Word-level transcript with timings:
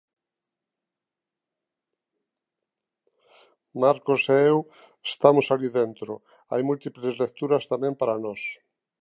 Marcos 3.81 4.23
e 4.37 4.39
eu 4.49 4.57
estamos 5.11 5.45
alí 5.53 5.69
dentro, 5.79 6.11
hai 6.51 6.61
múltiples 6.69 7.13
lecturas 7.23 7.63
tamén 7.73 7.93
para 7.99 8.21
nós. 8.25 8.41